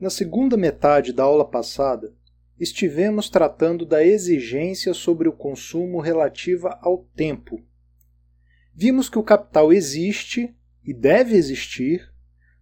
Na 0.00 0.08
segunda 0.08 0.56
metade 0.56 1.12
da 1.12 1.24
aula 1.24 1.44
passada, 1.44 2.14
estivemos 2.58 3.28
tratando 3.28 3.84
da 3.84 4.02
exigência 4.02 4.94
sobre 4.94 5.28
o 5.28 5.32
consumo 5.32 6.00
relativa 6.00 6.78
ao 6.80 7.04
tempo. 7.14 7.60
Vimos 8.74 9.10
que 9.10 9.18
o 9.18 9.22
capital 9.22 9.70
existe 9.70 10.56
e 10.82 10.94
deve 10.94 11.36
existir 11.36 12.10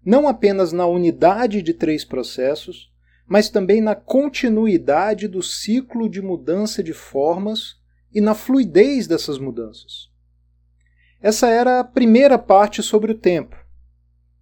não 0.05 0.27
apenas 0.27 0.73
na 0.73 0.87
unidade 0.87 1.63
de 1.63 1.73
três 1.73 2.05
processos, 2.05 2.93
mas 3.25 3.49
também 3.49 3.81
na 3.81 3.95
continuidade 3.95 5.29
do 5.29 5.43
ciclo 5.43 6.09
de 6.09 6.21
mudança 6.21 6.83
de 6.83 6.93
formas 6.93 7.77
e 8.13 8.21
na 8.21 8.35
fluidez 8.35 9.07
dessas 9.07 9.39
mudanças. 9.39 10.11
Essa 11.21 11.49
era 11.51 11.79
a 11.79 11.85
primeira 11.85 12.37
parte 12.37 12.83
sobre 12.83 13.13
o 13.13 13.19
tempo. 13.19 13.58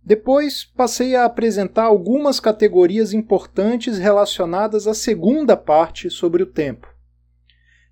Depois 0.07 0.65
passei 0.65 1.17
a 1.17 1.25
apresentar 1.25 1.83
algumas 1.83 2.39
categorias 2.39 3.13
importantes 3.13 3.99
relacionadas 3.99 4.87
à 4.87 4.95
segunda 4.95 5.57
parte 5.57 6.09
sobre 6.09 6.45
o 6.45 6.47
tempo. 6.47 6.87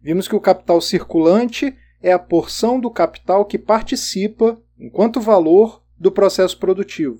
Vimos 0.01 0.29
que 0.29 0.37
o 0.37 0.41
capital 0.41 0.81
circulante 0.81 1.77
é 2.01 2.13
a 2.13 2.19
porção 2.19 2.79
do 2.79 2.89
capital 2.89 3.45
que 3.45 3.59
participa, 3.59 4.57
enquanto 4.79 5.21
valor, 5.21 5.83
do 5.99 6.13
processo 6.13 6.57
produtivo. 6.57 7.19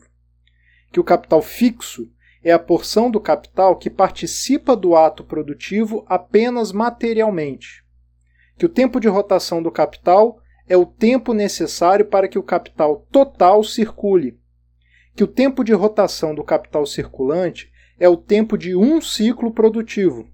Que 0.93 1.01
o 1.01 1.05
capital 1.05 1.43
fixo 1.43 2.09
é 2.45 2.53
a 2.53 2.59
porção 2.59 3.11
do 3.11 3.19
capital 3.19 3.75
que 3.75 3.91
participa 3.91 4.77
do 4.77 4.95
ato 4.95 5.25
produtivo 5.25 6.05
apenas 6.09 6.71
materialmente. 6.71 7.85
Que 8.57 8.67
o 8.67 8.69
tempo 8.69 9.01
de 9.01 9.09
rotação 9.09 9.61
do 9.61 9.73
capital 9.73 10.39
é 10.69 10.77
o 10.77 10.87
tempo 10.87 11.33
necessário 11.33 12.07
para 12.07 12.29
que 12.29 12.39
o 12.39 12.45
capital 12.45 13.05
total 13.11 13.65
circule 13.65 14.39
que 15.15 15.23
o 15.23 15.29
tempo 15.29 15.63
de 15.63 15.73
rotação 15.73 16.35
do 16.35 16.43
capital 16.43 16.87
circulante 16.87 17.73
é 17.99 18.09
o 18.09 18.17
tempo 18.17 18.59
de 18.59 18.75
um 18.75 19.01
ciclo 19.01 19.53
produtivo. 19.53 20.29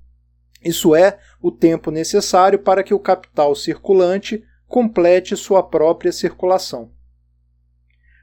Isso 0.65 0.95
é, 0.95 1.19
o 1.41 1.51
tempo 1.51 1.91
necessário 1.91 2.59
para 2.59 2.83
que 2.83 2.95
o 2.95 2.99
capital 2.99 3.55
circulante 3.55 4.45
complete 4.67 5.37
sua 5.37 5.63
própria 5.63 6.13
circulação. 6.13 6.93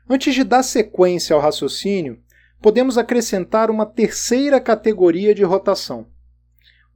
Antes 0.10 0.34
de 0.34 0.44
dar 0.44 0.64
sequência 0.64 1.36
ao 1.36 1.42
raciocínio, 1.42 2.20
podemos 2.62 2.98
acrescentar 2.98 3.70
uma 3.70 3.86
terceira 3.86 4.60
categoria 4.60 5.36
de 5.36 5.44
rotação. 5.44 6.08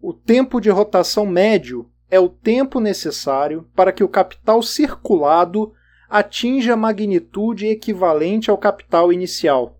O 0.02 0.14
tempo 0.14 0.59
de 0.59 0.70
rotação 0.70 1.25
médio 1.25 1.92
é 2.09 2.20
o 2.20 2.30
tempo 2.30 2.80
necessário 2.80 3.70
para 3.75 3.92
que 3.92 4.03
o 4.03 4.09
capital 4.09 4.62
circulado 4.64 5.73
atinja 6.12 6.73
a 6.73 6.76
magnitude 6.76 7.67
equivalente 7.67 8.52
ao 8.52 8.58
capital 8.58 9.14
inicial. 9.14 9.80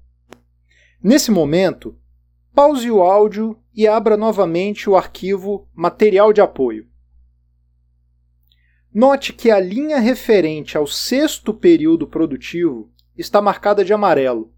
Nesse 1.04 1.30
momento, 1.30 1.94
pause 2.56 2.90
o 2.90 3.02
áudio 3.02 3.60
e 3.76 3.86
abra 3.86 4.16
novamente 4.16 4.90
o 4.90 4.96
arquivo 4.96 5.68
Material 5.74 6.32
de 6.32 6.40
Apoio. 6.40 6.88
Note 8.94 9.34
que 9.34 9.52
a 9.52 9.60
linha 9.60 10.00
referente 10.00 10.78
ao 10.78 10.88
sexto 10.88 11.54
período 11.54 12.08
produtivo 12.08 12.90
está 13.18 13.42
marcada 13.42 13.84
de 13.84 13.92
amarelo. 13.92 14.54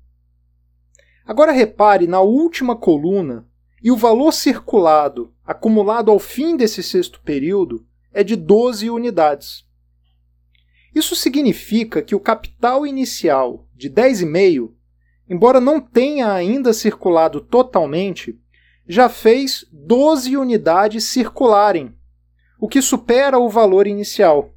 Agora 1.25 1.51
repare 1.51 2.05
na 2.05 2.21
última 2.21 2.75
coluna 2.75 3.47
e 3.81 3.91
o 3.91 3.97
valor 3.97 4.31
circulado 4.31 5.33
acumulado 5.43 6.11
ao 6.11 6.19
fim 6.19 6.55
desse 6.55 6.83
sexto 6.83 7.19
período 7.21 7.83
é 8.13 8.23
de 8.23 8.35
12 8.35 8.91
unidades. 8.91 9.62
Isso 10.93 11.15
significa 11.15 12.01
que 12.01 12.15
o 12.15 12.19
capital 12.19 12.85
inicial 12.85 13.67
de 13.73 13.89
10,5, 13.89 14.71
embora 15.27 15.59
não 15.59 15.81
tenha 15.81 16.31
ainda 16.31 16.71
circulado 16.73 17.41
totalmente, 17.41 18.39
já 18.87 19.09
fez 19.09 19.65
12 19.71 20.37
unidades 20.37 21.05
circularem, 21.05 21.95
o 22.59 22.67
que 22.67 22.81
supera 22.81 23.39
o 23.39 23.49
valor 23.49 23.87
inicial. 23.87 24.53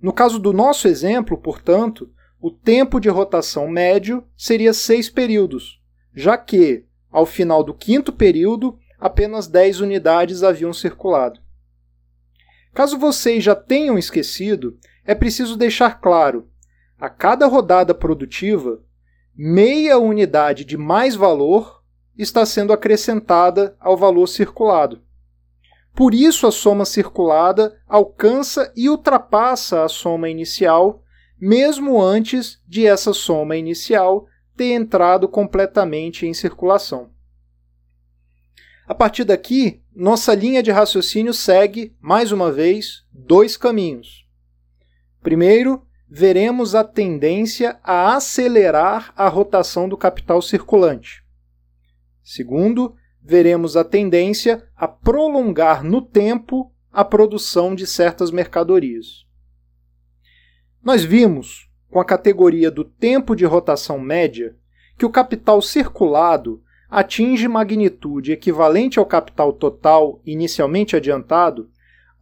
No 0.00 0.12
caso 0.12 0.38
do 0.38 0.52
nosso 0.52 0.88
exemplo, 0.88 1.36
portanto, 1.36 2.10
o 2.40 2.50
tempo 2.50 3.00
de 3.00 3.08
rotação 3.08 3.68
médio 3.68 4.24
seria 4.36 4.72
6 4.72 5.10
períodos, 5.10 5.80
já 6.14 6.38
que, 6.38 6.84
ao 7.10 7.26
final 7.26 7.62
do 7.64 7.74
quinto 7.74 8.12
período, 8.12 8.78
apenas 8.98 9.46
10 9.46 9.80
unidades 9.80 10.42
haviam 10.42 10.72
circulado. 10.72 11.40
Caso 12.76 12.98
vocês 12.98 13.42
já 13.42 13.54
tenham 13.54 13.96
esquecido, 13.96 14.76
é 15.02 15.14
preciso 15.14 15.56
deixar 15.56 15.98
claro: 15.98 16.46
a 17.00 17.08
cada 17.08 17.46
rodada 17.46 17.94
produtiva, 17.94 18.82
meia 19.34 19.96
unidade 19.96 20.62
de 20.62 20.76
mais 20.76 21.14
valor 21.14 21.82
está 22.18 22.44
sendo 22.44 22.74
acrescentada 22.74 23.74
ao 23.80 23.96
valor 23.96 24.26
circulado. 24.26 25.00
Por 25.94 26.12
isso, 26.12 26.46
a 26.46 26.52
soma 26.52 26.84
circulada 26.84 27.80
alcança 27.88 28.70
e 28.76 28.90
ultrapassa 28.90 29.82
a 29.82 29.88
soma 29.88 30.28
inicial, 30.28 31.02
mesmo 31.40 31.98
antes 31.98 32.62
de 32.68 32.86
essa 32.86 33.14
soma 33.14 33.56
inicial 33.56 34.26
ter 34.54 34.74
entrado 34.74 35.26
completamente 35.26 36.26
em 36.26 36.34
circulação. 36.34 37.08
A 38.88 38.94
partir 38.94 39.24
daqui, 39.24 39.82
nossa 39.94 40.32
linha 40.32 40.62
de 40.62 40.70
raciocínio 40.70 41.34
segue, 41.34 41.96
mais 42.00 42.30
uma 42.30 42.52
vez, 42.52 43.04
dois 43.12 43.56
caminhos. 43.56 44.24
Primeiro, 45.20 45.84
veremos 46.08 46.74
a 46.76 46.84
tendência 46.84 47.80
a 47.82 48.14
acelerar 48.14 49.12
a 49.16 49.28
rotação 49.28 49.88
do 49.88 49.96
capital 49.96 50.40
circulante. 50.40 51.24
Segundo, 52.22 52.94
veremos 53.20 53.76
a 53.76 53.82
tendência 53.82 54.68
a 54.76 54.86
prolongar 54.86 55.82
no 55.82 56.00
tempo 56.00 56.72
a 56.92 57.04
produção 57.04 57.74
de 57.74 57.88
certas 57.88 58.30
mercadorias. 58.30 59.26
Nós 60.80 61.04
vimos, 61.04 61.68
com 61.90 61.98
a 61.98 62.04
categoria 62.04 62.70
do 62.70 62.84
tempo 62.84 63.34
de 63.34 63.44
rotação 63.44 63.98
média, 63.98 64.56
que 64.96 65.04
o 65.04 65.10
capital 65.10 65.60
circulado 65.60 66.62
atinge 66.90 67.48
magnitude 67.48 68.32
equivalente 68.32 68.98
ao 68.98 69.06
capital 69.06 69.52
total 69.52 70.20
inicialmente 70.24 70.96
adiantado 70.96 71.70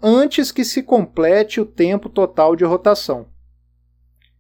antes 0.03 0.51
que 0.53 0.65
se 0.65 0.83
complete 0.83 1.61
o 1.61 1.67
tempo 1.67 2.09
total 2.09 2.57
de 2.57 2.65
rotação. 2.65 3.29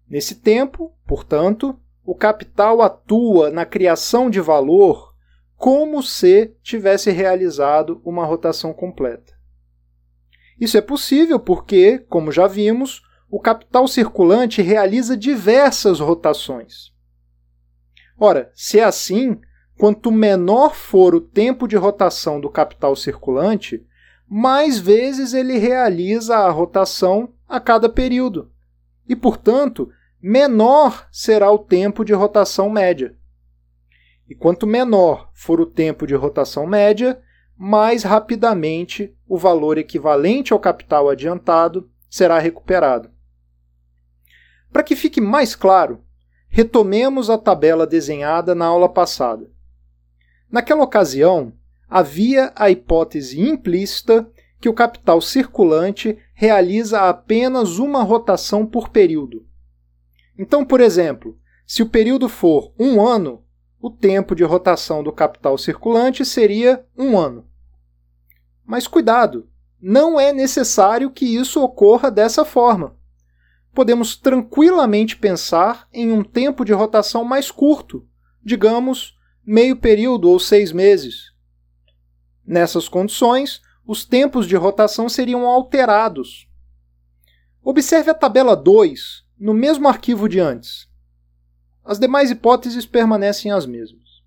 Nesse 0.08 0.36
tempo, 0.36 0.92
portanto, 1.06 1.78
o 2.04 2.14
capital 2.14 2.82
atua 2.82 3.50
na 3.50 3.64
criação 3.64 4.28
de 4.28 4.40
valor 4.40 5.14
como 5.56 6.02
se 6.02 6.54
tivesse 6.62 7.10
realizado 7.10 8.00
uma 8.04 8.26
rotação 8.26 8.72
completa. 8.72 9.32
Isso 10.60 10.76
é 10.76 10.80
possível 10.80 11.40
porque, 11.40 11.98
como 11.98 12.30
já 12.30 12.46
vimos, 12.46 13.02
o 13.30 13.40
capital 13.40 13.88
circulante 13.88 14.62
realiza 14.62 15.16
diversas 15.16 15.98
rotações. 15.98 16.92
Ora, 18.18 18.52
se 18.54 18.78
é 18.78 18.84
assim, 18.84 19.40
quanto 19.84 20.10
menor 20.10 20.74
for 20.74 21.14
o 21.14 21.20
tempo 21.20 21.68
de 21.68 21.76
rotação 21.76 22.40
do 22.40 22.48
capital 22.48 22.96
circulante, 22.96 23.86
mais 24.26 24.78
vezes 24.78 25.34
ele 25.34 25.58
realiza 25.58 26.38
a 26.38 26.50
rotação 26.50 27.34
a 27.46 27.60
cada 27.60 27.86
período. 27.86 28.50
E, 29.06 29.14
portanto, 29.14 29.90
menor 30.22 31.06
será 31.12 31.50
o 31.50 31.58
tempo 31.58 32.02
de 32.02 32.14
rotação 32.14 32.70
média. 32.70 33.14
E 34.26 34.34
quanto 34.34 34.66
menor 34.66 35.28
for 35.34 35.60
o 35.60 35.66
tempo 35.66 36.06
de 36.06 36.14
rotação 36.14 36.66
média, 36.66 37.20
mais 37.54 38.04
rapidamente 38.04 39.14
o 39.28 39.36
valor 39.36 39.76
equivalente 39.76 40.54
ao 40.54 40.58
capital 40.58 41.10
adiantado 41.10 41.90
será 42.08 42.38
recuperado. 42.38 43.10
Para 44.72 44.82
que 44.82 44.96
fique 44.96 45.20
mais 45.20 45.54
claro, 45.54 46.02
retomemos 46.48 47.28
a 47.28 47.36
tabela 47.36 47.86
desenhada 47.86 48.54
na 48.54 48.64
aula 48.64 48.88
passada. 48.88 49.52
Naquela 50.54 50.84
ocasião, 50.84 51.52
havia 51.90 52.52
a 52.54 52.70
hipótese 52.70 53.40
implícita 53.40 54.30
que 54.60 54.68
o 54.68 54.72
capital 54.72 55.20
circulante 55.20 56.16
realiza 56.32 57.08
apenas 57.08 57.80
uma 57.80 58.04
rotação 58.04 58.64
por 58.64 58.90
período. 58.90 59.44
Então, 60.38 60.64
por 60.64 60.80
exemplo, 60.80 61.36
se 61.66 61.82
o 61.82 61.88
período 61.88 62.28
for 62.28 62.72
um 62.78 63.04
ano, 63.04 63.44
o 63.80 63.90
tempo 63.90 64.32
de 64.32 64.44
rotação 64.44 65.02
do 65.02 65.10
capital 65.10 65.58
circulante 65.58 66.24
seria 66.24 66.86
um 66.96 67.18
ano. 67.18 67.48
Mas 68.64 68.86
cuidado, 68.86 69.48
não 69.82 70.20
é 70.20 70.32
necessário 70.32 71.10
que 71.10 71.26
isso 71.26 71.60
ocorra 71.64 72.12
dessa 72.12 72.44
forma. 72.44 72.96
Podemos 73.74 74.14
tranquilamente 74.14 75.16
pensar 75.16 75.88
em 75.92 76.12
um 76.12 76.22
tempo 76.22 76.64
de 76.64 76.72
rotação 76.72 77.24
mais 77.24 77.50
curto, 77.50 78.06
digamos 78.40 79.13
meio 79.46 79.76
período 79.76 80.28
ou 80.30 80.38
seis 80.38 80.72
meses. 80.72 81.32
Nessas 82.46 82.88
condições, 82.88 83.60
os 83.86 84.04
tempos 84.04 84.46
de 84.46 84.56
rotação 84.56 85.08
seriam 85.08 85.46
alterados. 85.46 86.48
Observe 87.62 88.10
a 88.10 88.14
tabela 88.14 88.56
2 88.56 89.24
no 89.38 89.52
mesmo 89.52 89.88
arquivo 89.88 90.28
de 90.28 90.40
antes. 90.40 90.88
As 91.84 91.98
demais 91.98 92.30
hipóteses 92.30 92.86
permanecem 92.86 93.50
as 93.50 93.66
mesmas. 93.66 94.22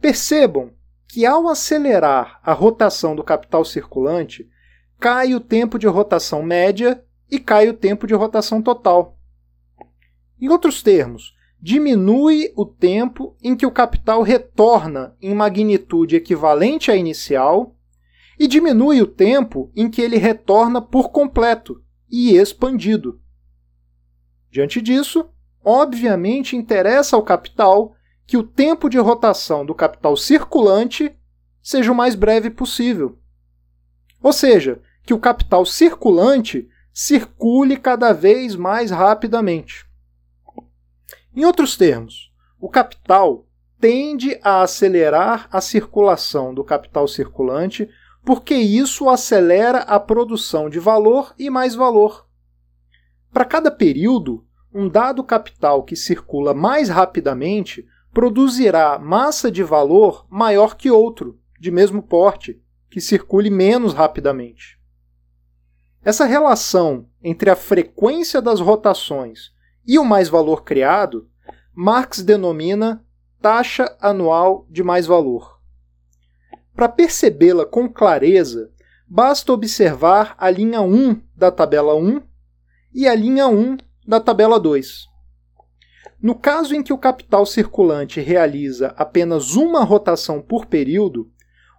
Percebam 0.00 0.72
que 1.08 1.26
ao 1.26 1.48
acelerar 1.48 2.40
a 2.44 2.52
rotação 2.52 3.16
do 3.16 3.24
capital 3.24 3.64
circulante, 3.64 4.48
cai 4.98 5.34
o 5.34 5.40
tempo 5.40 5.78
de 5.78 5.88
rotação 5.88 6.42
média 6.42 7.04
e 7.28 7.40
cai 7.40 7.68
o 7.68 7.74
tempo 7.74 8.06
de 8.06 8.14
rotação 8.14 8.62
total. 8.62 9.18
Em 10.40 10.48
outros 10.48 10.82
termos, 10.82 11.34
diminui 11.60 12.52
o 12.56 12.64
tempo 12.64 13.36
em 13.42 13.54
que 13.54 13.66
o 13.66 13.70
capital 13.70 14.22
retorna 14.22 15.14
em 15.20 15.34
magnitude 15.34 16.16
equivalente 16.16 16.90
à 16.90 16.96
inicial 16.96 17.76
e 18.38 18.46
diminui 18.46 19.02
o 19.02 19.06
tempo 19.06 19.70
em 19.76 19.90
que 19.90 20.00
ele 20.00 20.16
retorna 20.16 20.80
por 20.80 21.10
completo 21.10 21.82
e 22.10 22.34
expandido. 22.34 23.20
Diante 24.50 24.80
disso, 24.80 25.28
obviamente 25.62 26.56
interessa 26.56 27.14
ao 27.14 27.22
capital 27.22 27.94
que 28.26 28.38
o 28.38 28.42
tempo 28.42 28.88
de 28.88 28.98
rotação 28.98 29.66
do 29.66 29.74
capital 29.74 30.16
circulante 30.16 31.14
seja 31.62 31.92
o 31.92 31.94
mais 31.94 32.14
breve 32.14 32.48
possível. 32.48 33.18
Ou 34.22 34.32
seja, 34.32 34.80
que 35.04 35.12
o 35.12 35.18
capital 35.18 35.66
circulante 35.66 36.68
circule 36.92 37.76
cada 37.76 38.12
vez 38.12 38.56
mais 38.56 38.90
rapidamente. 38.90 39.89
Em 41.34 41.44
outros 41.44 41.76
termos, 41.76 42.32
o 42.60 42.68
capital 42.68 43.46
tende 43.80 44.38
a 44.42 44.62
acelerar 44.62 45.48
a 45.50 45.60
circulação 45.60 46.52
do 46.52 46.62
capital 46.62 47.08
circulante 47.08 47.88
porque 48.24 48.54
isso 48.54 49.08
acelera 49.08 49.78
a 49.78 49.98
produção 49.98 50.68
de 50.68 50.78
valor 50.78 51.34
e 51.38 51.48
mais 51.48 51.74
valor. 51.74 52.26
Para 53.32 53.44
cada 53.44 53.70
período, 53.70 54.44
um 54.72 54.88
dado 54.88 55.24
capital 55.24 55.82
que 55.82 55.96
circula 55.96 56.52
mais 56.52 56.88
rapidamente 56.88 57.86
produzirá 58.12 58.98
massa 58.98 59.50
de 59.50 59.62
valor 59.62 60.26
maior 60.28 60.76
que 60.76 60.90
outro, 60.90 61.38
de 61.58 61.70
mesmo 61.70 62.02
porte, 62.02 62.60
que 62.90 63.00
circule 63.00 63.50
menos 63.50 63.94
rapidamente. 63.94 64.78
Essa 66.02 66.24
relação 66.24 67.08
entre 67.22 67.50
a 67.50 67.56
frequência 67.56 68.42
das 68.42 68.58
rotações 68.58 69.52
e 69.90 69.98
o 69.98 70.04
mais 70.04 70.28
valor 70.28 70.62
criado, 70.62 71.28
Marx 71.74 72.22
denomina 72.22 73.04
taxa 73.42 73.92
anual 74.00 74.64
de 74.70 74.84
mais 74.84 75.04
valor. 75.04 75.58
Para 76.72 76.88
percebê-la 76.88 77.66
com 77.66 77.88
clareza, 77.88 78.70
basta 79.04 79.52
observar 79.52 80.36
a 80.38 80.48
linha 80.48 80.80
1 80.80 81.20
da 81.34 81.50
tabela 81.50 81.96
1 81.96 82.22
e 82.94 83.08
a 83.08 83.14
linha 83.16 83.48
1 83.48 83.78
da 84.06 84.20
tabela 84.20 84.60
2. 84.60 85.08
No 86.22 86.36
caso 86.36 86.72
em 86.72 86.84
que 86.84 86.92
o 86.92 86.98
capital 86.98 87.44
circulante 87.44 88.20
realiza 88.20 88.94
apenas 88.96 89.56
uma 89.56 89.82
rotação 89.82 90.40
por 90.40 90.66
período, 90.66 91.32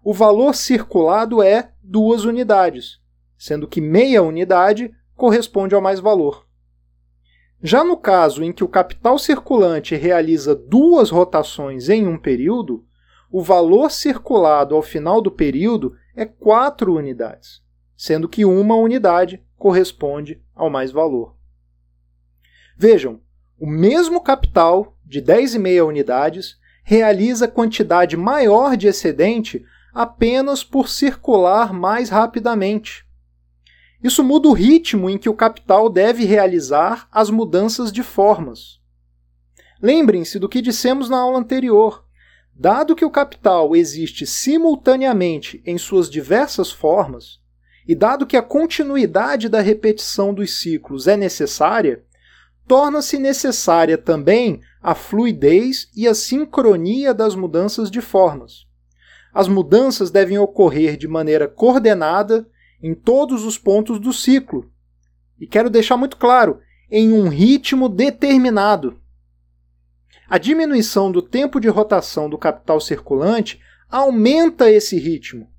o 0.04 0.14
valor 0.14 0.54
circulado 0.54 1.42
é 1.42 1.72
duas 1.82 2.26
unidades, 2.26 3.00
sendo 3.38 3.70
que 3.70 3.80
meia 3.80 4.22
unidade 4.22 4.94
corresponde 5.16 5.74
ao 5.74 5.82
mais 5.82 6.02
valor. 6.02 6.51
Já 7.64 7.84
no 7.84 7.96
caso 7.96 8.44
em 8.44 8.52
que 8.52 8.64
o 8.64 8.68
capital 8.68 9.20
circulante 9.20 9.96
realiza 9.96 10.56
duas 10.56 11.12
rotações 11.12 11.90
em 11.90 12.08
um 12.08 12.18
período, 12.18 12.84
o 13.32 13.42
valor 13.42 13.92
circulado 13.92 14.76
ao 14.76 14.82
final 14.82 15.22
do 15.22 15.32
período 15.32 15.96
é 16.16 16.26
4 16.26 16.94
unidades, 16.96 17.62
sendo 17.96 18.28
que 18.28 18.44
uma 18.44 18.76
unidade 18.76 19.44
corresponde 19.58 20.42
ao 20.56 20.70
mais 20.70 20.92
valor. 20.92 21.36
Vejam, 22.76 23.22
o 23.60 23.68
mesmo 23.68 24.22
capital, 24.22 24.98
de 25.06 25.22
10,5 25.22 25.88
unidades, 25.88 26.58
realiza 26.84 27.48
quantidade 27.48 28.18
maior 28.18 28.76
de 28.76 28.88
excedente 28.88 29.64
apenas 29.94 30.64
por 30.64 30.90
circular 30.90 31.72
mais 31.72 32.10
rapidamente. 32.10 33.06
Isso 34.04 34.24
muda 34.24 34.48
o 34.48 34.54
ritmo 34.54 35.10
em 35.10 35.18
que 35.18 35.30
o 35.30 35.34
capital 35.34 35.90
deve 35.90 36.26
realizar 36.26 37.08
as 37.12 37.30
mudanças 37.30 37.92
de 37.92 38.02
formas. 38.02 38.80
Lembrem-se 39.82 40.40
do 40.40 40.50
que 40.50 40.62
dissemos 40.62 41.10
na 41.10 41.20
aula 41.20 41.40
anterior. 41.40 42.04
Dado 42.54 42.96
que 42.96 43.06
o 43.06 43.10
capital 43.10 43.76
existe 43.76 44.26
simultaneamente 44.26 45.62
em 45.66 45.78
suas 45.78 46.10
diversas 46.10 46.72
formas, 46.72 47.40
e 47.88 47.96
dado 47.96 48.28
que 48.28 48.38
a 48.38 48.42
continuidade 48.42 49.50
da 49.50 49.62
repetição 49.62 50.34
dos 50.34 50.60
ciclos 50.60 51.08
é 51.08 51.18
necessária, 51.18 52.04
torna-se 52.68 53.18
necessária 53.18 53.98
também 53.98 54.62
a 54.82 54.94
fluidez 54.94 55.90
e 55.96 56.08
a 56.08 56.14
sincronia 56.14 57.14
das 57.14 57.36
mudanças 57.36 57.90
de 57.90 58.02
formas. 58.02 58.66
As 59.34 59.48
mudanças 59.48 60.12
devem 60.12 60.38
ocorrer 60.38 60.98
de 60.98 61.08
maneira 61.08 61.48
coordenada 61.48 62.48
em 62.82 62.94
todos 62.94 63.46
os 63.46 63.58
pontos 63.58 64.00
do 64.00 64.12
ciclo. 64.12 64.72
E 65.40 65.48
quero 65.48 65.70
deixar 65.70 65.98
muito 65.98 66.18
claro, 66.18 66.60
em 66.90 67.14
um 67.14 67.30
ritmo 67.30 67.88
determinado. 67.88 69.00
A 70.30 70.38
diminuição 70.38 71.12
do 71.12 71.22
tempo 71.22 71.60
de 71.60 71.68
rotação 71.68 72.30
do 72.30 72.38
capital 72.38 72.80
circulante 72.80 73.60
aumenta 73.90 74.72
esse 74.72 74.98
ritmo. 74.98 75.50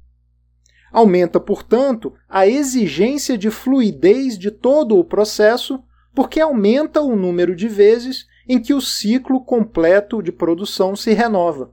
Aumenta, 0.91 1.41
portanto, 1.41 2.15
a 2.29 2.47
exigência 2.47 3.37
de 3.37 3.51
fluidez 3.51 4.39
de 4.39 4.51
todo 4.51 4.99
o 4.99 5.05
processo 5.05 5.83
porque 6.15 6.41
aumenta 6.41 7.01
o 7.01 7.17
número 7.17 7.57
de 7.57 7.69
vezes 7.69 8.27
em 8.47 8.61
que 8.61 8.75
o 8.75 8.81
ciclo 8.81 9.43
completo 9.43 10.23
de 10.23 10.31
produção 10.31 10.95
se 10.95 11.13
renova. 11.13 11.73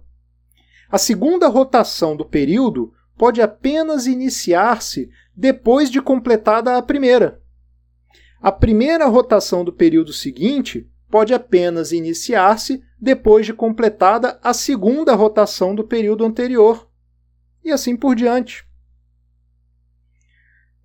A 0.90 0.98
segunda 0.98 1.48
rotação 1.48 2.16
do 2.16 2.26
período 2.26 2.94
pode 3.18 3.42
apenas 3.42 4.08
iniciar-se 4.08 5.10
depois 5.40 5.90
de 5.90 6.02
completada 6.02 6.76
a 6.76 6.82
primeira. 6.82 7.42
A 8.42 8.52
primeira 8.52 9.06
rotação 9.06 9.64
do 9.64 9.72
período 9.72 10.12
seguinte 10.12 10.92
pode 11.10 11.34
apenas 11.34 11.94
iniciar-se 11.94 12.84
depois 13.00 13.46
de 13.46 13.54
completada 13.54 14.38
a 14.44 14.54
segunda 14.54 15.16
rotação 15.16 15.74
do 15.74 15.82
período 15.82 16.26
anterior, 16.26 16.90
e 17.64 17.72
assim 17.72 17.96
por 17.96 18.16
diante. 18.16 18.68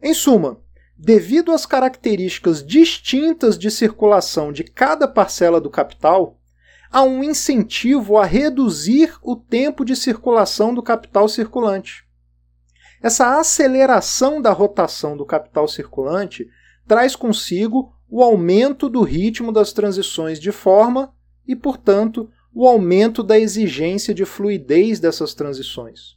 Em 0.01 0.15
suma, 0.15 0.63
devido 0.97 1.51
às 1.51 1.67
características 1.67 2.65
distintas 2.65 3.59
de 3.59 3.73
circulação 3.73 4.53
de 4.53 4.63
cada 4.63 5.09
parcela 5.09 5.61
do 5.61 5.69
capital, 5.69 6.39
há 6.93 7.03
um 7.03 7.25
incentivo 7.25 8.19
a 8.19 8.25
reduzir 8.25 9.19
o 9.21 9.35
tempo 9.35 9.85
de 9.85 9.97
circulação 9.97 10.73
do 10.73 10.81
capital 10.81 11.29
circulante. 11.29 12.04
Essa 13.05 13.39
aceleração 13.39 14.41
da 14.41 14.51
rotação 14.51 15.15
do 15.15 15.27
capital 15.27 15.69
circulante 15.69 16.49
traz 16.89 17.15
consigo 17.15 17.95
o 18.09 18.23
aumento 18.23 18.89
do 18.89 19.03
ritmo 19.03 19.53
das 19.53 19.75
transições 19.75 20.41
de 20.41 20.51
forma 20.51 21.15
e, 21.47 21.55
portanto, 21.55 22.31
o 22.51 22.67
aumento 22.67 23.23
da 23.23 23.39
exigência 23.39 24.15
de 24.15 24.25
fluidez 24.25 25.01
dessas 25.01 25.35
transições. 25.35 26.17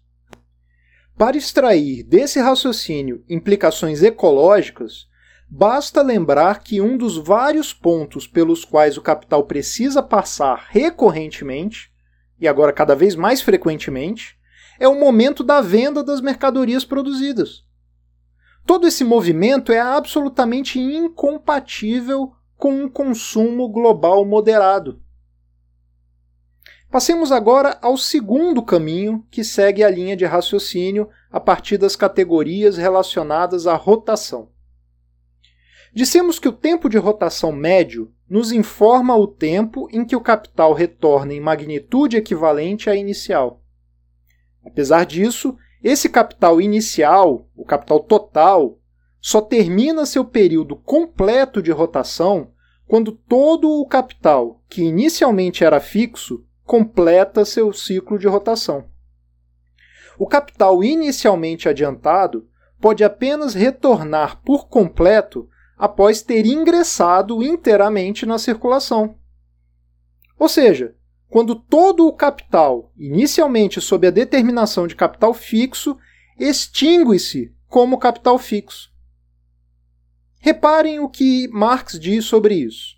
Para 1.17 1.35
extrair 1.35 2.03
desse 2.03 2.39
raciocínio 2.39 3.21
implicações 3.27 4.01
ecológicas, 4.01 5.09
basta 5.49 6.01
lembrar 6.01 6.63
que 6.63 6.79
um 6.79 6.97
dos 6.97 7.17
vários 7.17 7.73
pontos 7.73 8.25
pelos 8.25 8.63
quais 8.63 8.95
o 8.95 9.01
capital 9.01 9.43
precisa 9.43 10.01
passar 10.01 10.67
recorrentemente, 10.69 11.91
e 12.39 12.47
agora 12.47 12.71
cada 12.71 12.95
vez 12.95 13.13
mais 13.13 13.41
frequentemente, 13.41 14.36
é 14.79 14.87
o 14.87 14.99
momento 14.99 15.43
da 15.43 15.61
venda 15.61 16.03
das 16.03 16.21
mercadorias 16.21 16.85
produzidas. 16.85 17.65
Todo 18.65 18.85
esse 18.87 19.03
movimento 19.03 19.71
é 19.71 19.79
absolutamente 19.79 20.79
incompatível 20.79 22.33
com 22.57 22.83
um 22.83 22.89
consumo 22.89 23.69
global 23.69 24.25
moderado. 24.25 25.01
Passemos 26.89 27.31
agora 27.31 27.77
ao 27.81 27.97
segundo 27.97 28.63
caminho 28.63 29.25
que 29.29 29.43
segue 29.43 29.83
a 29.83 29.89
linha 29.89 30.15
de 30.15 30.25
raciocínio 30.25 31.09
a 31.29 31.39
partir 31.39 31.77
das 31.77 31.95
categorias 31.95 32.77
relacionadas 32.77 33.67
à 33.67 33.75
rotação. 33.75 34.49
Dissemos 35.93 36.39
que 36.39 36.47
o 36.47 36.53
tempo 36.53 36.87
de 36.89 36.97
rotação 36.97 37.51
médio 37.51 38.13
nos 38.29 38.51
informa 38.51 39.15
o 39.15 39.27
tempo 39.27 39.87
em 39.91 40.05
que 40.05 40.15
o 40.15 40.21
capital 40.21 40.73
retorna 40.73 41.33
em 41.33 41.41
magnitude 41.41 42.17
equivalente 42.17 42.89
à 42.89 42.95
inicial. 42.95 43.63
Apesar 44.67 45.05
disso, 45.05 45.57
esse 45.83 46.09
capital 46.09 46.59
inicial, 46.61 47.47
o 47.55 47.65
capital 47.65 47.99
total, 48.01 48.77
só 49.19 49.41
termina 49.41 50.05
seu 50.05 50.23
período 50.23 50.75
completo 50.75 51.61
de 51.61 51.71
rotação 51.71 52.51
quando 52.87 53.11
todo 53.11 53.69
o 53.69 53.85
capital, 53.85 54.61
que 54.69 54.83
inicialmente 54.83 55.63
era 55.63 55.79
fixo, 55.79 56.45
completa 56.63 57.43
seu 57.43 57.73
ciclo 57.73 58.17
de 58.19 58.27
rotação. 58.27 58.85
O 60.17 60.25
capital 60.25 60.83
inicialmente 60.83 61.67
adiantado 61.67 62.47
pode 62.79 63.03
apenas 63.03 63.53
retornar 63.53 64.41
por 64.43 64.67
completo 64.67 65.49
após 65.77 66.21
ter 66.21 66.45
ingressado 66.45 67.43
inteiramente 67.43 68.25
na 68.25 68.37
circulação. 68.37 69.17
Ou 70.39 70.49
seja, 70.49 70.95
quando 71.29 71.55
todo 71.55 72.07
o 72.07 72.13
capital, 72.13 72.91
inicialmente 72.97 73.81
sob 73.81 74.07
a 74.07 74.11
determinação 74.11 74.87
de 74.87 74.95
capital 74.95 75.33
fixo, 75.33 75.97
extingue-se 76.39 77.53
como 77.67 77.97
capital 77.97 78.39
fixo. 78.39 78.91
Reparem 80.39 80.99
o 80.99 81.09
que 81.09 81.47
Marx 81.49 81.99
diz 81.99 82.25
sobre 82.25 82.55
isso. 82.55 82.95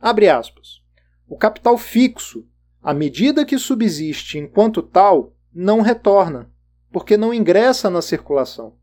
Abre 0.00 0.28
aspas. 0.28 0.82
O 1.28 1.36
capital 1.36 1.78
fixo, 1.78 2.46
à 2.82 2.92
medida 2.92 3.44
que 3.44 3.58
subsiste 3.58 4.38
enquanto 4.38 4.82
tal, 4.82 5.36
não 5.54 5.80
retorna, 5.80 6.50
porque 6.90 7.16
não 7.16 7.32
ingressa 7.32 7.88
na 7.88 8.02
circulação. 8.02 8.76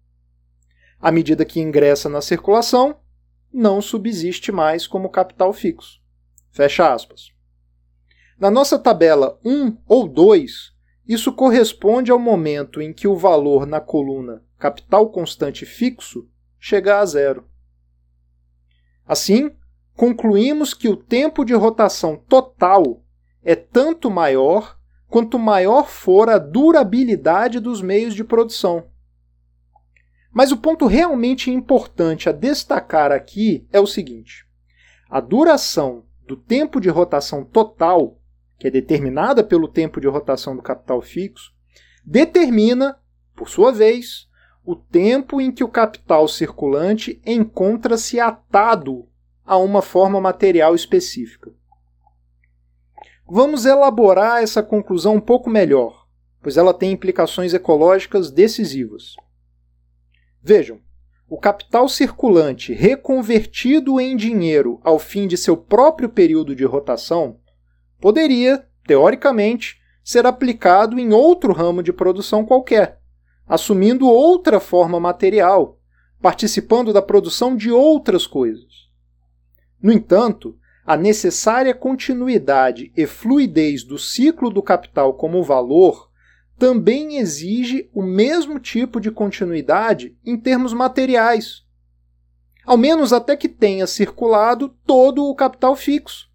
À 1.00 1.12
medida 1.12 1.44
que 1.44 1.60
ingressa 1.60 2.08
na 2.08 2.22
circulação, 2.22 2.98
não 3.52 3.82
subsiste 3.82 4.52
mais 4.52 4.88
como 4.88 5.10
capital 5.10 5.52
fixo. 5.52 6.00
Fecha 6.52 6.94
aspas. 6.94 7.35
Na 8.38 8.52
nossa 8.52 8.78
tabela 8.78 9.40
1 9.46 9.78
ou 9.88 10.08
2, 10.08 10.74
isso 11.08 11.32
corresponde 11.32 12.12
ao 12.12 12.20
momento 12.20 12.82
em 12.82 12.92
que 12.92 13.08
o 13.08 13.16
valor 13.16 13.66
na 13.66 13.80
coluna 13.80 14.44
capital 14.58 15.10
constante 15.10 15.66
fixo 15.66 16.28
chega 16.60 17.00
a 17.00 17.06
zero. 17.06 17.48
Assim, 19.06 19.56
concluímos 19.96 20.74
que 20.74 20.90
o 20.90 20.98
tempo 20.98 21.46
de 21.46 21.54
rotação 21.54 22.18
total 22.18 23.04
é 23.44 23.56
tanto 23.56 24.10
maior 24.10 24.78
quanto 25.08 25.40
maior 25.40 25.88
for 25.88 26.30
a 26.30 26.38
durabilidade 26.38 27.60
dos 27.60 27.82
meios 27.82 28.14
de 28.14 28.24
produção. 28.24 28.90
Mas 30.34 30.52
o 30.52 30.58
ponto 30.58 30.88
realmente 30.88 31.50
importante 31.50 32.28
a 32.28 32.34
destacar 32.34 33.12
aqui 33.12 33.66
é 33.72 33.80
o 33.80 33.88
seguinte: 33.88 34.46
a 35.10 35.22
duração 35.22 36.04
do 36.28 36.36
tempo 36.36 36.82
de 36.82 36.90
rotação 36.90 37.46
total 37.46 38.20
que 38.58 38.68
é 38.68 38.72
determinada 38.72 39.44
pelo 39.44 39.68
tempo 39.68 40.00
de 40.00 40.08
rotação 40.08 40.56
do 40.56 40.62
capital 40.62 41.02
fixo, 41.02 41.54
determina, 42.04 42.98
por 43.36 43.50
sua 43.50 43.72
vez, 43.72 44.28
o 44.64 44.76
tempo 44.76 45.40
em 45.40 45.52
que 45.52 45.64
o 45.64 45.70
capital 45.70 46.28
circulante 46.28 47.22
encontra-se 47.26 48.20
atado 48.20 49.08
a 49.46 49.58
uma 49.58 49.82
forma 49.82 50.20
material 50.20 50.74
específica. 50.74 51.52
Vamos 53.28 53.66
elaborar 53.66 54.42
essa 54.42 54.64
conclusão 54.64 55.16
um 55.16 55.22
pouco 55.22 55.50
melhor, 55.50 56.08
pois 56.42 56.58
ela 56.58 56.74
tem 56.74 56.92
implicações 56.92 57.54
ecológicas 57.54 58.32
decisivas. 58.32 59.16
Vejam, 60.42 60.80
o 61.28 61.40
capital 61.40 61.90
circulante 61.90 62.72
reconvertido 62.72 64.00
em 64.00 64.16
dinheiro 64.16 64.80
ao 64.84 65.00
fim 65.00 65.28
de 65.28 65.38
seu 65.38 65.58
próprio 65.58 66.08
período 66.08 66.56
de 66.56 66.64
rotação 66.64 67.40
poderia, 68.06 68.64
teoricamente, 68.86 69.82
ser 70.04 70.28
aplicado 70.28 71.00
em 71.00 71.12
outro 71.12 71.52
ramo 71.52 71.82
de 71.82 71.92
produção 71.92 72.46
qualquer, 72.46 73.00
assumindo 73.48 74.06
outra 74.06 74.60
forma 74.60 75.00
material, 75.00 75.80
participando 76.22 76.94
da 76.94 77.02
produção 77.02 77.56
de 77.56 77.72
outras 77.72 78.28
coisas. 78.28 78.92
No 79.82 79.92
entanto, 79.92 80.56
a 80.86 80.96
necessária 80.96 81.74
continuidade 81.74 82.92
e 82.96 83.08
fluidez 83.08 83.84
do 83.84 83.98
ciclo 83.98 84.52
do 84.52 84.62
capital 84.62 85.16
como 85.16 85.42
valor 85.42 86.12
também 86.60 87.18
exige 87.18 87.90
o 87.92 88.04
mesmo 88.04 88.60
tipo 88.60 89.02
de 89.02 89.10
continuidade 89.10 90.16
em 90.24 90.38
termos 90.38 90.74
materiais, 90.74 91.64
ao 92.68 92.78
menos 92.78 93.12
até 93.12 93.36
que 93.36 93.50
tenha 93.50 93.88
circulado 93.88 94.70
todo 94.86 95.26
o 95.26 95.34
capital 95.34 95.76
fixo. 95.76 96.35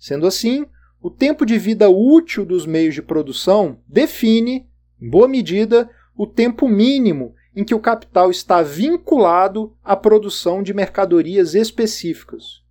Sendo 0.00 0.26
assim, 0.26 0.66
o 1.02 1.10
tempo 1.10 1.44
de 1.44 1.58
vida 1.58 1.90
útil 1.90 2.46
dos 2.46 2.64
meios 2.64 2.94
de 2.94 3.02
produção 3.02 3.82
define, 3.86 4.66
em 5.00 5.10
boa 5.10 5.28
medida, 5.28 5.90
o 6.16 6.26
tempo 6.26 6.66
mínimo 6.66 7.34
em 7.54 7.62
que 7.62 7.74
o 7.74 7.80
capital 7.80 8.30
está 8.30 8.62
vinculado 8.62 9.76
à 9.84 9.94
produção 9.94 10.62
de 10.62 10.72
mercadorias 10.72 11.54
específicas. 11.54 12.62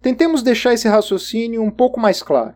Tentemos 0.00 0.40
deixar 0.40 0.72
esse 0.72 0.86
raciocínio 0.86 1.62
um 1.62 1.70
pouco 1.70 1.98
mais 1.98 2.22
claro. 2.22 2.54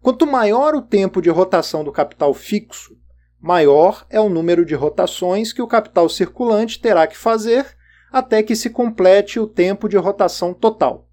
Quanto 0.00 0.26
maior 0.26 0.76
o 0.76 0.82
tempo 0.82 1.20
de 1.20 1.30
rotação 1.30 1.82
do 1.82 1.90
capital 1.90 2.32
fixo, 2.32 2.96
maior 3.40 4.06
é 4.08 4.20
o 4.20 4.28
número 4.28 4.64
de 4.64 4.74
rotações 4.74 5.52
que 5.52 5.60
o 5.60 5.66
capital 5.66 6.08
circulante 6.08 6.80
terá 6.80 7.08
que 7.08 7.16
fazer 7.16 7.76
até 8.12 8.40
que 8.40 8.54
se 8.54 8.70
complete 8.70 9.40
o 9.40 9.48
tempo 9.48 9.88
de 9.88 9.96
rotação 9.96 10.54
total. 10.54 11.09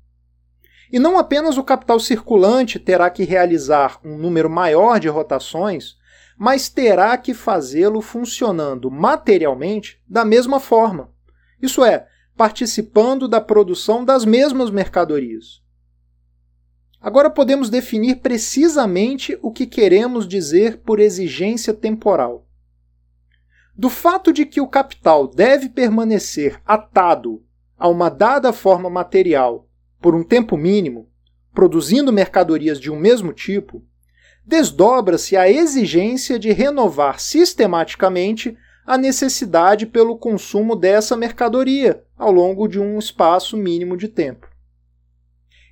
E 0.91 0.99
não 0.99 1.17
apenas 1.17 1.57
o 1.57 1.63
capital 1.63 1.99
circulante 1.99 2.79
terá 2.79 3.09
que 3.09 3.23
realizar 3.23 3.99
um 4.03 4.17
número 4.17 4.49
maior 4.49 4.99
de 4.99 5.09
rotações, 5.09 5.97
mas 6.37 6.69
terá 6.69 7.17
que 7.17 7.33
fazê-lo 7.33 8.01
funcionando 8.01 8.89
materialmente 8.89 10.01
da 10.07 10.23
mesma 10.23 10.59
forma. 10.59 11.11
Isso 11.61 11.83
é, 11.83 12.07
participando 12.37 13.27
da 13.27 13.41
produção 13.41 14.05
das 14.05 14.23
mesmas 14.23 14.69
mercadorias. 14.69 15.61
Agora 17.01 17.29
podemos 17.29 17.69
definir 17.69 18.17
precisamente 18.17 19.37
o 19.41 19.51
que 19.51 19.65
queremos 19.65 20.27
dizer 20.27 20.77
por 20.79 20.99
exigência 20.99 21.73
temporal. 21.73 22.47
Do 23.75 23.89
fato 23.89 24.33
de 24.33 24.45
que 24.45 24.59
o 24.59 24.67
capital 24.67 25.27
deve 25.27 25.69
permanecer 25.69 26.59
atado 26.65 27.43
a 27.77 27.87
uma 27.87 28.09
dada 28.09 28.51
forma 28.51 28.89
material 28.89 29.66
por 29.99 30.15
um 30.15 30.23
tempo 30.23 30.57
mínimo, 30.57 31.09
produzindo 31.53 32.13
mercadorias 32.13 32.79
de 32.79 32.91
um 32.91 32.95
mesmo 32.97 33.33
tipo, 33.33 33.83
desdobra-se 34.45 35.35
a 35.35 35.49
exigência 35.49 36.39
de 36.39 36.51
renovar 36.51 37.19
sistematicamente 37.19 38.57
a 38.85 38.97
necessidade 38.97 39.85
pelo 39.85 40.17
consumo 40.17 40.75
dessa 40.75 41.17
mercadoria 41.17 42.03
ao 42.17 42.31
longo 42.31 42.67
de 42.67 42.79
um 42.79 42.97
espaço 42.97 43.57
mínimo 43.57 43.97
de 43.97 44.07
tempo. 44.07 44.47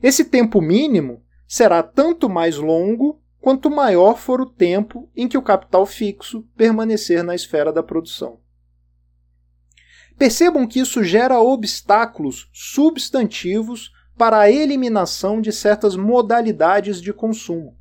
Esse 0.04 0.26
tempo 0.26 0.62
mínimo 0.62 1.24
será 1.48 1.82
tanto 1.82 2.30
mais 2.30 2.58
longo 2.58 3.22
quanto 3.40 3.70
maior 3.70 4.18
for 4.18 4.42
o 4.42 4.46
tempo 4.46 5.10
em 5.16 5.28
que 5.28 5.38
o 5.38 5.42
capital 5.42 5.86
fixo 5.86 6.46
permanecer 6.58 7.24
na 7.24 7.36
esfera 7.36 7.72
da 7.72 7.82
produção. 7.82 8.40
Percebam 10.18 10.68
que 10.68 10.80
isso 10.80 11.04
gera 11.04 11.40
obstáculos 11.40 12.50
substantivos 12.52 13.92
para 14.18 14.40
a 14.40 14.50
eliminação 14.50 15.42
de 15.42 15.52
certas 15.52 15.96
modalidades 15.96 17.02
de 17.02 17.12
consumo. 17.12 17.78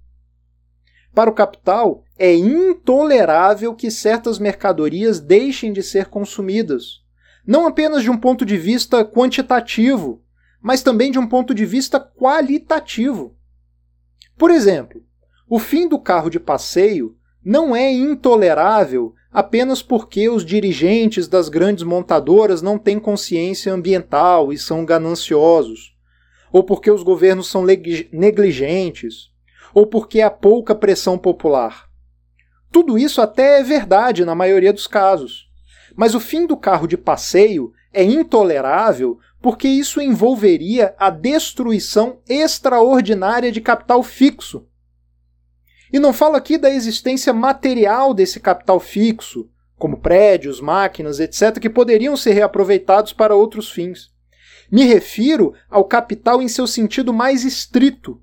Para 1.15 1.31
o 1.31 1.35
capital, 1.35 2.03
é 2.19 2.35
intolerável 2.35 3.73
que 3.75 3.91
certas 3.91 4.39
mercadorias 4.39 5.21
deixem 5.21 5.73
de 5.73 5.81
ser 5.81 6.07
consumidas, 6.07 7.03
não 7.47 7.67
apenas 7.67 8.03
de 8.03 8.11
um 8.11 8.17
ponto 8.17 8.45
de 8.45 8.57
vista 8.57 9.05
quantitativo, 9.05 10.23
mas 10.61 10.83
também 10.83 11.13
de 11.13 11.19
um 11.19 11.27
ponto 11.27 11.55
de 11.55 11.65
vista 11.65 12.01
qualitativo. 12.01 13.37
Por 14.37 14.51
exemplo, 14.51 15.05
o 15.49 15.61
fim 15.61 15.87
do 15.87 16.01
carro 16.01 16.31
de 16.31 16.41
passeio 16.41 17.17
não 17.45 17.77
é 17.77 17.93
intolerável 17.93 19.15
apenas 19.31 19.83
porque 19.83 20.29
os 20.29 20.45
dirigentes 20.45 21.29
das 21.29 21.49
grandes 21.49 21.85
montadoras 21.85 22.61
não 22.61 22.77
têm 22.77 22.99
consciência 22.99 23.73
ambiental 23.73 24.53
e 24.53 24.59
são 24.59 24.85
gananciosos 24.85 25.94
ou 26.55 26.63
porque 26.63 26.89
os 26.89 27.03
governos 27.03 27.49
são 27.49 27.65
negligentes, 28.13 29.33
ou 29.75 29.89
porque 29.89 30.21
há 30.21 30.31
pouca 30.31 30.73
pressão 30.73 31.19
popular. 31.19 31.89
Tudo 32.71 32.97
isso 32.97 33.21
até 33.21 33.59
é 33.59 33.63
verdade 33.65 34.25
na 34.25 34.37
maioria 34.37 34.73
dos 34.73 34.87
casos. 34.87 35.51
Mas 35.97 36.15
o 36.15 36.21
fim 36.21 36.47
do 36.47 36.57
carro 36.57 36.87
de 36.87 36.97
passeio 36.97 37.73
é 37.93 38.05
intolerável 38.05 39.19
porque 39.43 39.67
isso 39.67 40.01
envolveria 40.01 40.95
a 40.97 41.11
destruição 41.11 42.21
extraordinária 42.29 43.51
de 43.51 43.61
capital 43.61 44.01
fixo. 44.05 44.65
E 45.93 45.99
não 45.99 46.13
falo 46.13 46.37
aqui 46.37 46.57
da 46.57 46.71
existência 46.71 47.33
material 47.33 48.15
desse 48.15 48.39
capital 48.39 48.79
fixo, 48.79 49.51
como 49.77 49.99
prédios, 49.99 50.61
máquinas, 50.61 51.19
etc., 51.19 51.59
que 51.59 51.69
poderiam 51.69 52.17
ser 52.17 52.35
reaproveitados 52.35 53.13
para 53.13 53.35
outros 53.35 53.73
fins. 53.73 54.14
Me 54.71 54.85
refiro 54.85 55.55
ao 55.69 55.85
capital 55.85 56.43
em 56.43 56.49
seu 56.49 56.67
sentido 56.67 57.13
mais 57.13 57.45
estrito, 57.45 58.21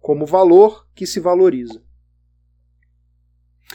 como 0.00 0.26
valor 0.26 0.86
que 0.94 1.06
se 1.06 1.20
valoriza. 1.20 1.82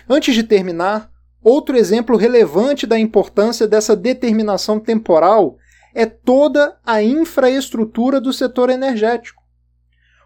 Antes 0.07 0.35
de 0.35 0.43
terminar, 0.43 1.11
outro 1.41 1.77
exemplo 1.77 2.15
relevante 2.15 2.85
da 2.85 2.99
importância 2.99 3.67
dessa 3.67 3.95
determinação 3.95 4.79
temporal 4.79 5.57
é 5.93 6.05
toda 6.05 6.77
a 6.85 7.01
infraestrutura 7.01 8.21
do 8.21 8.31
setor 8.31 8.69
energético. 8.69 9.43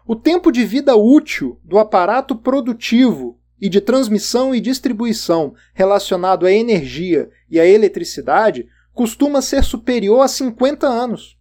O 0.06 0.14
tempo 0.14 0.52
de 0.52 0.64
vida 0.64 0.94
útil 0.94 1.58
do 1.64 1.78
aparato 1.78 2.36
produtivo 2.36 3.40
e 3.58 3.68
de 3.68 3.80
transmissão 3.80 4.54
e 4.54 4.60
distribuição 4.60 5.54
relacionado 5.72 6.44
à 6.44 6.52
energia 6.52 7.30
e 7.48 7.58
à 7.58 7.66
eletricidade 7.66 8.68
costuma 8.92 9.40
ser 9.40 9.64
superior 9.64 10.20
a 10.20 10.28
50 10.28 10.86
anos. 10.86 11.38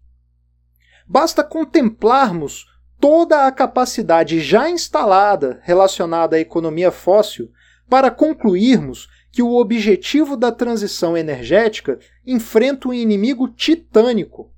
Basta 1.08 1.44
contemplarmos 1.44 2.66
toda 3.00 3.46
a 3.46 3.52
capacidade 3.52 4.40
já 4.40 4.70
instalada 4.70 5.60
relacionada 5.64 6.38
à 6.38 6.40
economia 6.40 6.92
fóssil 6.92 7.52
para 7.90 8.10
concluirmos 8.10 9.10
que 9.32 9.42
o 9.42 9.56
objetivo 9.56 10.38
da 10.38 10.52
transição 10.52 11.18
energética 11.18 12.00
enfrenta 12.26 12.88
um 12.88 12.94
inimigo 12.94 13.48
titânico. 13.50 14.54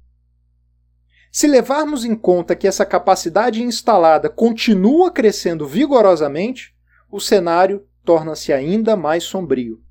Se 1.32 1.48
levarmos 1.48 2.06
em 2.06 2.16
conta 2.16 2.56
que 2.56 2.68
essa 2.68 2.86
capacidade 2.86 3.64
instalada 3.64 4.30
continua 4.30 5.12
crescendo 5.12 5.68
vigorosamente, 5.68 6.75
o 7.12 7.20
cenário 7.20 7.86
torna-se 8.04 8.54
ainda 8.54 8.96
mais 8.96 9.24
sombrio. 9.24 9.82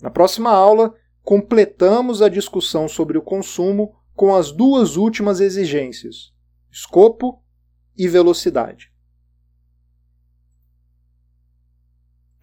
Na 0.00 0.10
próxima 0.10 0.50
aula, 0.50 0.94
completamos 1.22 2.22
a 2.22 2.28
discussão 2.28 2.88
sobre 2.88 3.18
o 3.18 3.22
consumo 3.22 3.94
com 4.20 4.34
as 4.34 4.52
duas 4.52 4.98
últimas 4.98 5.40
exigências: 5.40 6.30
escopo 6.70 7.42
e 7.96 8.06
velocidade. 8.06 8.89